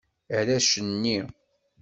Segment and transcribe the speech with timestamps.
[0.37, 1.17] Arrac-nni.